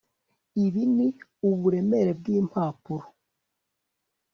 [0.65, 1.07] Ibi ni
[1.49, 3.05] uburemere bwimpapuro